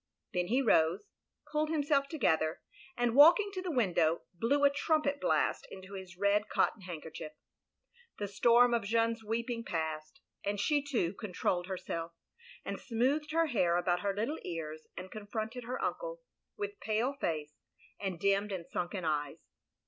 [0.33, 1.11] Then he rose,
[1.51, 2.61] pulled himself together,
[2.97, 7.33] and walking to the window, blew a trumpet blast into his red cotton handkerchief.
[8.17, 12.13] The storm of Jeanne's weeping passed, and she too, controlled herself,
[12.65, 16.21] and smoothed her hair about her little ears, and confronted her uncle,
[16.57, 17.53] with pale face,
[17.99, 19.43] and dimmed and sunken eyes.